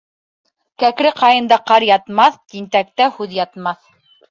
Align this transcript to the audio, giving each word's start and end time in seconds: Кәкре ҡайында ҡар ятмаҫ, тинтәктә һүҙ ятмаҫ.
Кәкре 0.83 1.11
ҡайында 1.19 1.59
ҡар 1.69 1.87
ятмаҫ, 1.91 2.41
тинтәктә 2.55 3.13
һүҙ 3.21 3.39
ятмаҫ. 3.45 3.89